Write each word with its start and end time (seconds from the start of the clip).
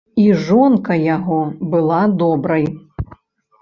І 0.21 0.29
жонка 0.45 0.97
яго 1.03 1.39
была 1.77 2.03
добрай. 2.25 2.71